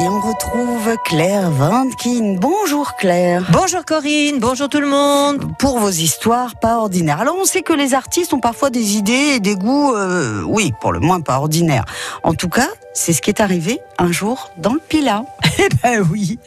[0.00, 2.36] Et on retrouve Claire Vandkin.
[2.38, 3.44] Bonjour Claire.
[3.50, 5.56] Bonjour Corinne, bonjour tout le monde.
[5.58, 7.20] Pour vos histoires pas ordinaires.
[7.20, 10.72] Alors on sait que les artistes ont parfois des idées et des goûts, euh, oui,
[10.80, 11.84] pour le moins pas ordinaires.
[12.22, 15.24] En tout cas, c'est ce qui est arrivé un jour dans le Pila.
[15.60, 16.38] Eh ben oui.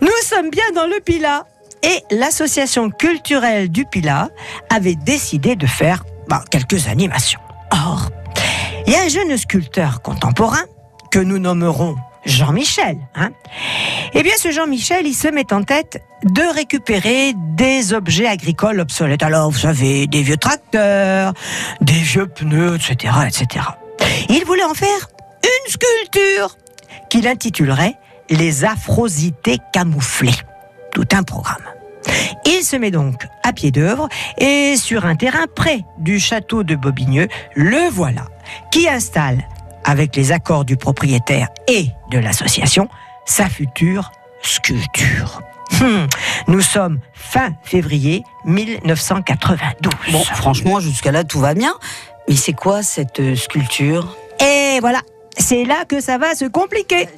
[0.00, 1.44] Nous sommes bien dans le Pila.
[1.82, 4.30] Et l'association culturelle du Pila
[4.74, 7.40] avait décidé de faire bah, quelques animations.
[7.72, 8.08] Or,
[8.86, 10.64] il y a un jeune sculpteur contemporain
[11.10, 12.98] que nous nommerons Jean-Michel.
[13.14, 13.30] Hein
[14.12, 19.22] eh bien, ce Jean-Michel, il se met en tête de récupérer des objets agricoles obsolètes.
[19.22, 21.32] Alors, vous savez, des vieux tracteurs,
[21.80, 23.66] des vieux pneus, etc., etc.
[24.28, 25.10] Il voulait en faire
[25.42, 26.56] une sculpture
[27.08, 27.94] qu'il intitulerait
[28.28, 30.34] Les Afrosités camouflées.
[30.92, 31.62] Tout un programme.
[32.46, 36.74] Il se met donc à pied d'œuvre et sur un terrain près du château de
[36.74, 38.24] Bobigneux, le voilà,
[38.72, 39.46] qui installe
[39.84, 42.88] avec les accords du propriétaire et de l'association,
[43.24, 45.42] sa future sculpture.
[45.80, 46.06] Hmm.
[46.48, 49.90] Nous sommes fin février 1992.
[50.12, 51.74] Bon, franchement, jusqu'à là, tout va bien.
[52.28, 54.16] Mais c'est quoi cette euh, sculpture?
[54.40, 55.00] Et voilà,
[55.36, 57.08] c'est là que ça va se compliquer.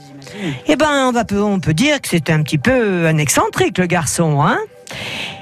[0.67, 3.87] Eh ben, on, va, on peut dire que c'est un petit peu un excentrique, le
[3.87, 4.59] garçon, hein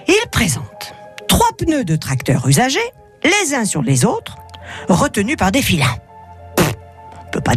[0.08, 0.94] Il présente
[1.28, 2.78] trois pneus de tracteur usagés,
[3.22, 4.36] les uns sur les autres,
[4.88, 5.94] retenus par des filins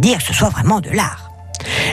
[0.00, 1.30] dire que ce soit vraiment de l'art.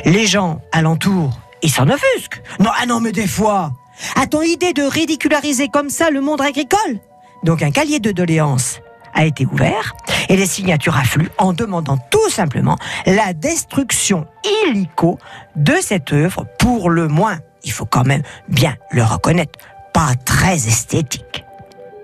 [0.05, 2.41] Les gens alentour, ils s'en offusquent.
[2.59, 3.73] Non, ah non, mais des fois,
[4.15, 6.99] a-t-on idée de ridiculariser comme ça le monde agricole?
[7.43, 8.79] Donc un cahier de doléances
[9.13, 9.95] a été ouvert
[10.29, 14.25] et les signatures affluent en demandant tout simplement la destruction
[14.65, 15.19] illico
[15.55, 19.59] de cette œuvre, pour le moins, il faut quand même bien le reconnaître,
[19.93, 21.43] pas très esthétique.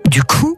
[0.06, 0.56] Du coup,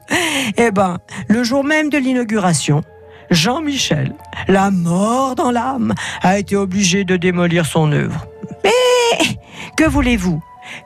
[0.56, 2.82] eh ben, le jour même de l'inauguration,
[3.30, 4.14] Jean-Michel,
[4.48, 8.26] la mort dans l'âme, a été obligé de démolir son œuvre.
[8.64, 9.36] Mais
[9.76, 10.42] que voulez-vous?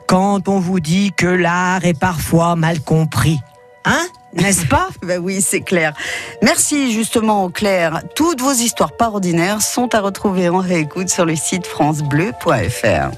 [0.07, 3.39] Quand on vous dit que l'art est parfois mal compris
[3.85, 4.89] Hein N'est-ce pas?
[5.03, 5.93] Ben oui, c'est clair.
[6.41, 8.01] Merci justement Claire.
[8.15, 13.11] Toutes vos histoires pas ordinaires sont à retrouver en réécoute sur le site francebleu.fr.